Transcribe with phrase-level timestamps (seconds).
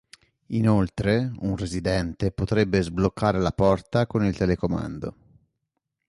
[0.47, 5.15] Inoltre, un residente potrebbe sbloccare la porta con il telecomando.